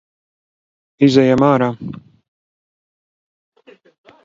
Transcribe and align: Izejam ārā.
Izejam 1.07 1.45
ārā. 1.49 1.67